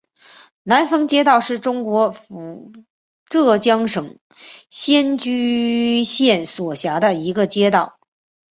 [0.63, 2.15] 南峰街道是中国
[3.25, 4.17] 浙江省
[4.71, 7.99] 仙居县所辖的一个街道。